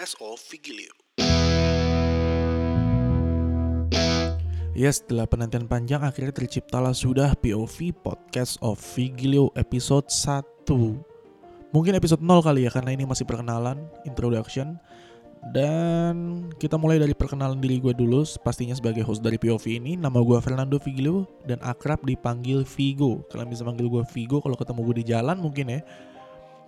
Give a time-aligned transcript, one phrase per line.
[0.00, 0.96] of Vigilio.
[4.72, 10.72] Ya setelah penantian panjang akhirnya terciptalah sudah POV Podcast of Vigilio episode 1
[11.76, 13.76] Mungkin episode 0 kali ya karena ini masih perkenalan,
[14.08, 14.80] introduction
[15.52, 20.00] Dan kita mulai dari perkenalan diri gue dulu Pastinya sebagai host dari POV ini.
[20.00, 23.28] Nama gue Fernando Vigilio dan akrab dipanggil Vigo.
[23.28, 25.84] Kalian bisa panggil gue Vigo kalau ketemu gue di jalan mungkin ya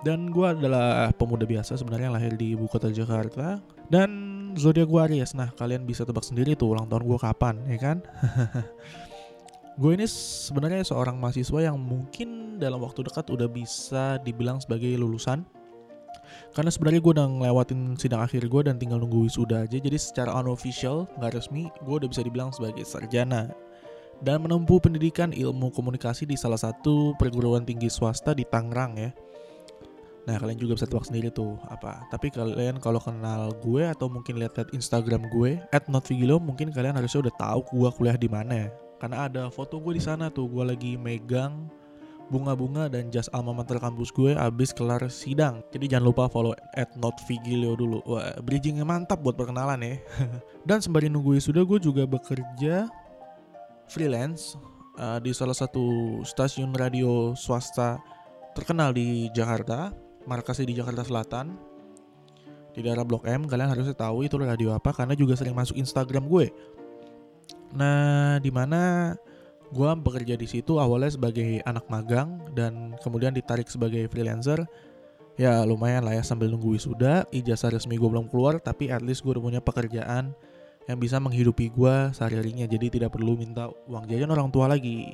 [0.02, 4.10] dan gue adalah pemuda biasa sebenarnya lahir di ibu kota Jakarta dan
[4.58, 5.32] zodiak gue Aries.
[5.38, 7.98] Nah kalian bisa tebak sendiri tuh ulang tahun gue kapan, ya kan?
[9.80, 15.46] gue ini sebenarnya seorang mahasiswa yang mungkin dalam waktu dekat udah bisa dibilang sebagai lulusan.
[16.52, 19.76] Karena sebenarnya gue udah ngelewatin sidang akhir gue dan tinggal nunggu wisuda aja.
[19.80, 23.52] Jadi secara unofficial, nggak resmi, gue udah bisa dibilang sebagai sarjana
[24.22, 29.10] dan menempuh pendidikan ilmu komunikasi di salah satu perguruan tinggi swasta di Tangerang ya.
[30.22, 32.06] Nah kalian juga bisa tebak sendiri tuh apa.
[32.14, 35.58] Tapi kalian kalau kenal gue atau mungkin lihat-lihat Instagram gue
[35.90, 38.68] @notvigilo mungkin kalian harusnya udah tahu gue kuliah di mana ya.
[39.02, 41.66] Karena ada foto gue di sana tuh gue lagi megang
[42.30, 45.60] bunga-bunga dan jas alma mater kampus gue abis kelar sidang.
[45.74, 46.54] Jadi jangan lupa follow
[46.96, 47.98] @notvigilio dulu.
[48.06, 49.94] Wah, bridgingnya mantap buat perkenalan ya.
[50.68, 52.86] dan sembari nunggu sudah gue juga bekerja
[53.90, 54.54] freelance
[54.96, 57.98] uh, di salah satu stasiun radio swasta
[58.56, 59.92] terkenal di Jakarta
[60.26, 61.72] markasnya di Jakarta Selatan
[62.72, 66.24] di daerah Blok M kalian harusnya tahu itu radio apa karena juga sering masuk Instagram
[66.24, 66.48] gue.
[67.76, 69.12] Nah di mana
[69.72, 74.64] gue bekerja di situ awalnya sebagai anak magang dan kemudian ditarik sebagai freelancer.
[75.40, 79.24] Ya lumayan lah ya sambil nunggu wisuda ijazah resmi gue belum keluar tapi at least
[79.24, 80.36] gue udah punya pekerjaan
[80.84, 82.64] yang bisa menghidupi gue sehari-harinya.
[82.68, 85.12] Jadi tidak perlu minta uang jajan orang tua lagi.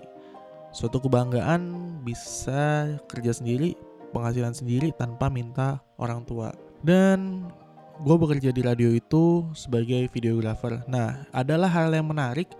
[0.71, 6.53] Suatu kebanggaan bisa kerja sendiri penghasilan sendiri tanpa minta orang tua.
[6.81, 7.49] Dan
[8.03, 10.87] gue bekerja di radio itu sebagai videographer.
[10.87, 12.51] Nah, adalah hal yang menarik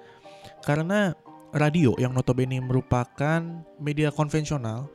[0.67, 1.15] karena
[1.55, 3.41] radio yang notabene merupakan
[3.81, 4.91] media konvensional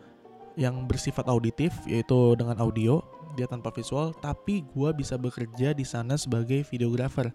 [0.54, 3.02] yang bersifat auditif yaitu dengan audio
[3.34, 7.34] dia tanpa visual tapi gue bisa bekerja di sana sebagai videographer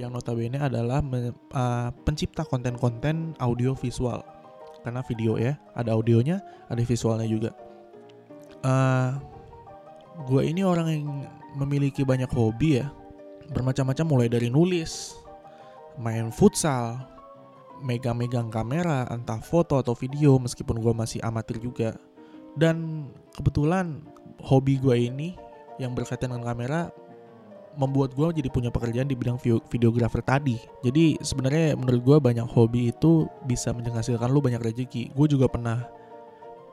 [0.00, 4.24] yang notabene adalah me, uh, pencipta konten-konten audio visual
[4.80, 6.40] karena video ya ada audionya
[6.72, 7.52] ada visualnya juga
[8.64, 9.10] uh, eh,
[10.26, 11.04] gue ini orang yang
[11.60, 12.90] memiliki banyak hobi ya
[13.52, 15.14] bermacam-macam mulai dari nulis
[16.00, 16.98] main futsal
[17.84, 21.94] megang-megang kamera entah foto atau video meskipun gue masih amatir juga
[22.56, 24.00] dan kebetulan
[24.40, 25.36] hobi gue ini
[25.78, 26.90] yang berkaitan dengan kamera
[27.74, 30.54] membuat gue jadi punya pekerjaan di bidang videografer tadi.
[30.86, 35.10] Jadi sebenarnya menurut gue banyak hobi itu bisa menghasilkan lu banyak rezeki.
[35.10, 35.82] Gue juga pernah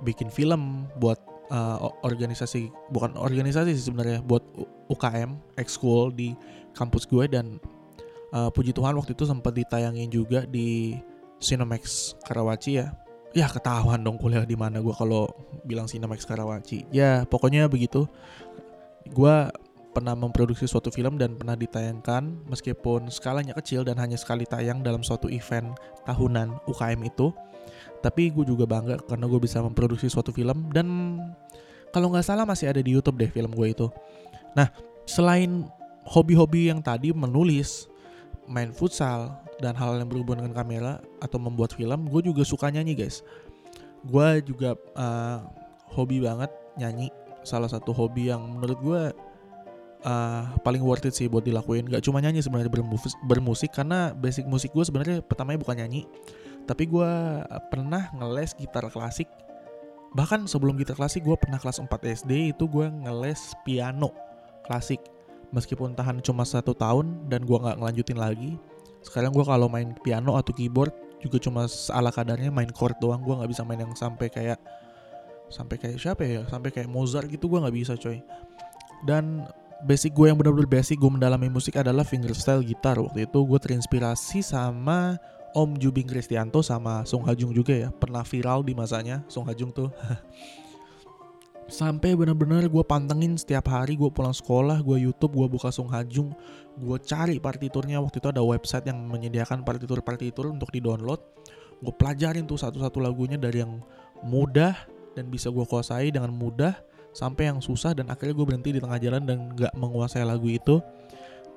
[0.05, 1.17] bikin film buat
[1.51, 4.41] uh, organisasi bukan organisasi sih sebenarnya buat
[4.87, 6.33] UKM ekskul di
[6.71, 7.59] kampus gue dan
[8.31, 10.97] uh, puji Tuhan waktu itu sempat ditayangin juga di
[11.41, 12.95] Cinemax Karawaci ya.
[13.31, 15.31] Ya ketahuan dong kuliah di mana gue kalau
[15.63, 16.87] bilang Cinemax Karawaci.
[16.91, 18.07] Ya pokoknya begitu.
[19.11, 19.49] Gue
[19.91, 25.03] pernah memproduksi suatu film dan pernah ditayangkan meskipun skalanya kecil dan hanya sekali tayang dalam
[25.03, 25.75] suatu event
[26.07, 27.35] tahunan UKM itu
[28.01, 31.17] tapi gue juga bangga karena gue bisa memproduksi suatu film dan
[31.93, 33.87] kalau nggak salah masih ada di YouTube deh film gue itu.
[34.57, 34.71] Nah,
[35.05, 35.67] selain
[36.07, 37.87] hobi-hobi yang tadi menulis,
[38.47, 42.97] main futsal dan hal yang berhubungan dengan kamera atau membuat film, gue juga suka nyanyi
[42.97, 43.21] guys.
[44.07, 45.45] Gue juga uh,
[45.93, 47.13] hobi banget nyanyi.
[47.45, 49.01] Salah satu hobi yang menurut gue
[50.05, 51.85] uh, paling worth it sih buat dilakuin.
[51.89, 52.71] Gak cuma nyanyi sebenarnya
[53.25, 56.09] bermusik karena basic musik gue sebenarnya pertamanya bukan nyanyi,
[56.67, 57.11] tapi gue
[57.69, 59.27] pernah ngeles gitar klasik.
[60.11, 61.87] Bahkan sebelum gitar klasik gue pernah kelas 4
[62.23, 64.11] SD itu gue ngeles piano
[64.67, 64.99] klasik.
[65.51, 68.55] Meskipun tahan cuma satu tahun dan gue nggak ngelanjutin lagi
[69.01, 73.21] sekarang gue kalau main piano atau keyboard juga cuma ala kadarnya main chord doang.
[73.21, 74.61] Gue nggak bisa main yang sampai kayak
[75.49, 76.45] sampai kayak siapa ya?
[76.47, 78.21] Sampai kayak Mozart gitu gue nggak bisa coy.
[79.05, 79.49] Dan
[79.81, 83.01] basic gue yang benar-benar basic gue mendalami musik adalah fingerstyle gitar.
[83.01, 85.17] Waktu itu gue terinspirasi sama
[85.51, 87.89] Om Jubing Kristianto sama Song Hajung juga ya.
[87.91, 89.91] Pernah viral di masanya Song Hajung tuh.
[91.71, 96.31] Sampai bener-bener gue pantengin setiap hari gue pulang sekolah gue YouTube gue buka Song Hajung
[96.79, 97.99] gue cari partiturnya.
[97.99, 101.19] Waktu itu ada website yang menyediakan partitur-partitur untuk di download
[101.81, 103.81] gue pelajarin tuh satu-satu lagunya dari yang
[104.21, 104.77] mudah
[105.17, 106.77] dan bisa gue kuasai dengan mudah
[107.11, 110.79] sampai yang susah dan akhirnya gue berhenti di tengah jalan dan gak menguasai lagu itu.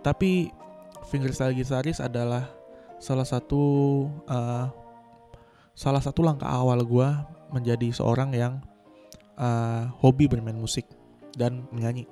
[0.03, 0.51] Tapi
[1.07, 2.51] fingerstyle gitaris adalah
[3.05, 3.63] salah satu
[4.25, 4.73] uh,
[5.77, 7.09] salah satu langkah awal gue
[7.53, 8.65] menjadi seorang yang
[9.37, 10.89] uh, hobi bermain musik
[11.37, 12.09] dan menyanyi.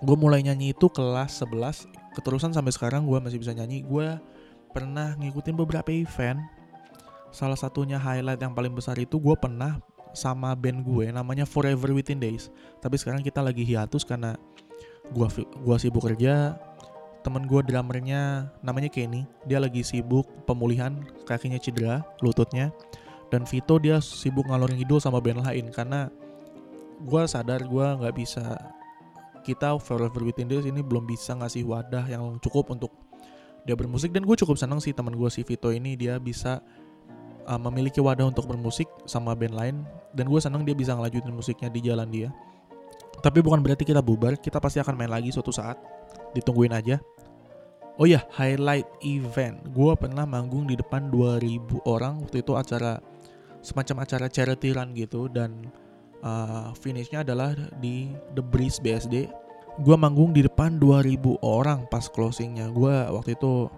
[0.00, 3.84] gue mulai nyanyi itu kelas 11 keterusan sampai sekarang gue masih bisa nyanyi.
[3.84, 4.16] Gue
[4.72, 6.40] pernah ngikutin beberapa event.
[7.30, 9.76] Salah satunya highlight yang paling besar itu gue pernah
[10.16, 12.48] sama band gue namanya Forever Within Days.
[12.80, 14.34] Tapi sekarang kita lagi hiatus karena
[15.10, 15.26] gue
[15.62, 16.54] gua sibuk kerja
[17.20, 19.28] temen gue drummernya namanya Kenny.
[19.44, 22.72] Dia lagi sibuk pemulihan kakinya cedera lututnya.
[23.30, 26.10] Dan Vito dia sibuk ngalor ngidul sama band lain karena
[27.00, 28.58] gue sadar gue nggak bisa
[29.46, 32.92] kita Forever Within Days ini belum bisa ngasih wadah yang cukup untuk
[33.64, 34.10] dia bermusik.
[34.10, 36.60] Dan gue cukup senang sih teman gue si Vito ini dia bisa
[37.46, 39.76] uh, memiliki wadah untuk bermusik sama band lain.
[40.10, 42.28] Dan gue senang dia bisa ngelanjutin musiknya di jalan dia.
[43.20, 45.76] Tapi bukan berarti kita bubar kita pasti akan main lagi suatu saat
[46.36, 46.98] ditungguin aja.
[48.00, 49.60] Oh ya highlight event.
[49.76, 52.24] Gue pernah manggung di depan 2000 orang.
[52.24, 52.96] Waktu itu acara
[53.60, 55.28] semacam acara charity run gitu.
[55.28, 55.68] Dan
[56.24, 59.28] uh, finishnya adalah di The Breeze BSD
[59.80, 62.68] gue manggung di depan 2000 orang pas closingnya.
[62.72, 63.70] Gue waktu itu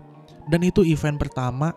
[0.50, 1.74] dan itu event pertama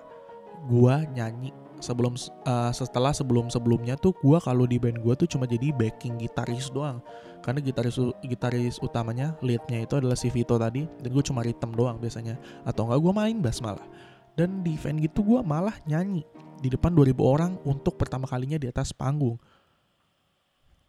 [0.66, 1.52] gue nyanyi.
[1.76, 2.16] Sebelum
[2.48, 6.72] uh, setelah sebelum sebelumnya tuh gue kalau di band gue tuh cuma jadi backing gitaris
[6.72, 7.04] doang
[7.46, 12.02] karena gitaris gitaris utamanya leadnya itu adalah si Vito tadi dan gue cuma rhythm doang
[12.02, 12.42] biasanya.
[12.66, 13.86] Atau enggak gue main bass malah.
[14.34, 16.26] Dan di event gitu gue malah nyanyi
[16.58, 19.38] di depan 2000 orang untuk pertama kalinya di atas panggung.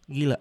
[0.09, 0.41] Gila.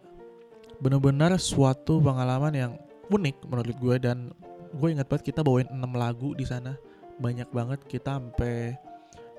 [0.80, 2.72] Bener-bener suatu pengalaman yang
[3.12, 4.32] unik menurut gue dan
[4.72, 6.80] gue ingat banget kita bawain 6 lagu di sana.
[7.20, 8.80] Banyak banget kita sampai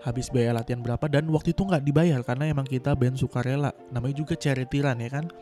[0.05, 3.73] habis biaya latihan berapa dan waktu itu nggak dibayar karena emang kita band sukarela.
[3.89, 5.33] Namanya juga charity run ya kan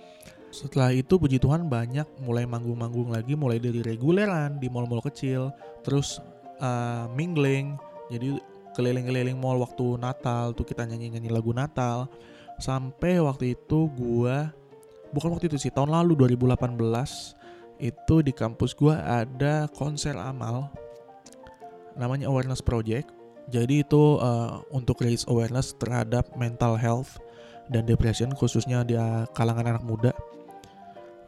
[0.54, 5.50] setelah itu puji Tuhan banyak mulai manggung-manggung lagi mulai dari reguleran di mall-mall kecil
[5.82, 6.22] terus
[6.62, 7.74] uh, mingling
[8.06, 8.38] jadi
[8.74, 12.10] keliling-keliling mall waktu Natal tuh kita nyanyi-nyanyi lagu Natal.
[12.58, 14.50] Sampai waktu itu gua
[15.14, 16.74] bukan waktu itu sih tahun lalu 2018
[17.82, 20.70] itu di kampus gue ada konser amal
[21.98, 23.10] namanya awareness project.
[23.50, 27.18] Jadi itu uh, untuk raise awareness terhadap mental health
[27.68, 28.96] dan depression khususnya di
[29.36, 30.12] kalangan anak muda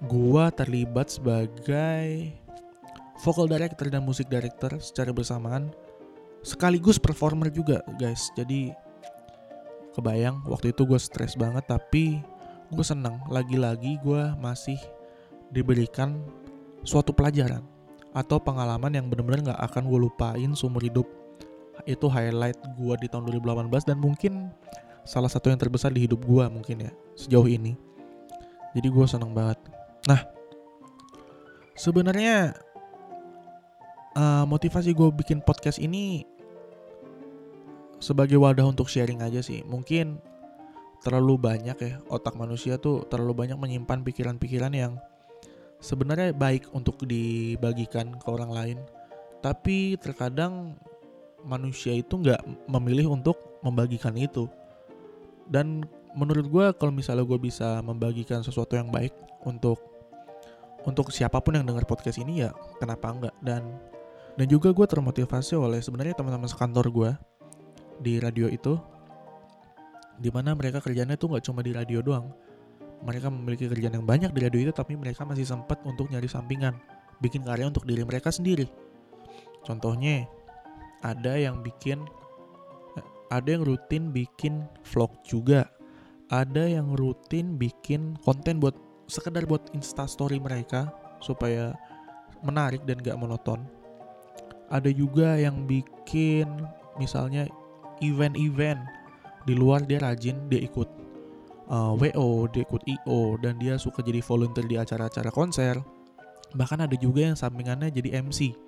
[0.04, 2.36] gua terlibat sebagai
[3.24, 5.72] vocal director dan musik director secara bersamaan
[6.44, 8.28] sekaligus performer juga guys.
[8.36, 8.70] Jadi
[9.96, 12.20] kebayang waktu itu gue stres banget tapi
[12.70, 13.18] gue seneng.
[13.32, 14.76] Lagi-lagi gue masih
[15.50, 16.20] diberikan
[16.84, 17.64] suatu pelajaran
[18.12, 21.08] atau pengalaman yang benar-benar nggak akan gue lupain seumur hidup.
[21.88, 24.52] Itu highlight gue di tahun 2018 dan mungkin
[25.06, 27.74] salah satu yang terbesar di hidup gue mungkin ya sejauh ini.
[28.76, 29.56] Jadi gue seneng banget
[30.06, 30.22] nah.
[31.76, 32.56] Sebenarnya
[34.16, 36.24] uh, motivasi gue bikin podcast ini
[38.00, 39.60] sebagai wadah untuk sharing aja sih.
[39.68, 40.16] Mungkin
[41.04, 44.92] terlalu banyak ya otak manusia tuh terlalu banyak menyimpan pikiran-pikiran yang
[45.78, 48.78] sebenarnya baik untuk dibagikan ke orang lain.
[49.44, 50.80] Tapi terkadang
[51.44, 54.48] manusia itu nggak memilih untuk membagikan itu.
[55.46, 55.86] Dan
[56.16, 59.12] menurut gue kalau misalnya gue bisa membagikan sesuatu yang baik
[59.46, 59.95] untuk
[60.86, 63.34] untuk siapa pun yang dengar podcast ini ya kenapa enggak?
[63.42, 63.76] Dan
[64.36, 67.10] dan juga gue termotivasi oleh sebenarnya teman-teman sekantor gue
[68.00, 68.78] di radio itu
[70.16, 72.30] di mana mereka kerjanya tuh nggak cuma di radio doang.
[73.04, 76.78] Mereka memiliki kerjaan yang banyak di radio itu tapi mereka masih sempat untuk nyari sampingan
[77.20, 78.68] bikin karya untuk diri mereka sendiri.
[79.66, 80.24] Contohnya
[81.04, 82.00] ada yang bikin
[83.28, 85.66] ada yang rutin bikin vlog juga.
[86.26, 88.74] Ada yang rutin bikin konten buat
[89.06, 90.90] sekedar buat instastory mereka
[91.22, 91.74] supaya
[92.42, 93.62] menarik dan gak monoton.
[94.70, 96.46] Ada juga yang bikin
[96.98, 97.46] misalnya
[98.02, 98.82] event-event
[99.46, 100.90] di luar dia rajin dia ikut
[101.70, 105.78] uh, WO dia ikut IO dan dia suka jadi volunteer di acara-acara konser.
[106.56, 108.66] Bahkan ada juga yang sampingannya jadi MC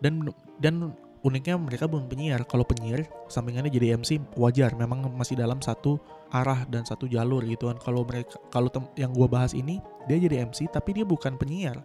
[0.00, 2.44] dan dan uniknya mereka belum penyiar.
[2.48, 4.72] Kalau penyiar sampingannya jadi MC wajar.
[4.76, 6.00] Memang masih dalam satu
[6.32, 7.76] arah dan satu jalur gitu kan.
[7.80, 11.80] Kalau mereka kalau yang gue bahas ini dia jadi MC tapi dia bukan penyiar.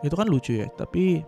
[0.00, 1.24] Itu kan lucu ya tapi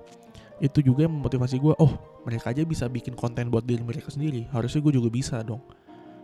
[0.58, 1.92] itu juga yang memotivasi gue oh
[2.26, 4.48] mereka aja bisa bikin konten buat diri mereka sendiri.
[4.50, 5.62] Harusnya gue juga bisa dong.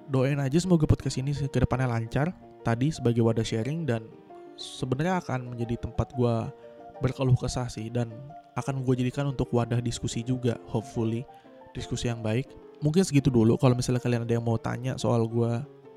[0.04, 4.04] Doain aja semoga podcast ini ke depannya lancar tadi sebagai wadah sharing dan
[4.56, 6.34] sebenarnya akan menjadi tempat gue
[7.02, 8.10] berkeluh kesah sih dan
[8.54, 11.26] akan gue jadikan untuk wadah diskusi juga hopefully.
[11.74, 12.46] Diskusi yang baik.
[12.78, 15.52] Mungkin segitu dulu kalau misalnya kalian ada yang mau tanya soal gue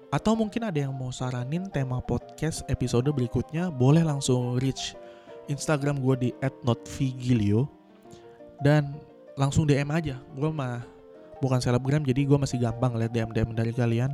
[0.08, 4.96] atau mungkin ada yang mau saranin tema podcast episode berikutnya boleh langsung reach
[5.52, 6.30] Instagram gue di
[6.64, 7.68] @notvigilio
[8.64, 8.96] dan
[9.38, 10.18] langsung DM aja.
[10.34, 10.82] Gue mah
[11.44, 14.12] bukan selebgram jadi gue masih gampang lihat DM DM dari kalian.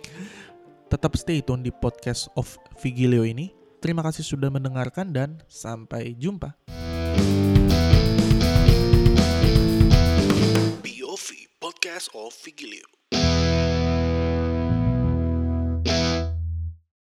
[0.90, 6.52] Tetap stay tune di podcast of Vigilio ini Terima kasih sudah mendengarkan dan sampai jumpa.
[10.84, 12.84] POV Podcast of Vigilio.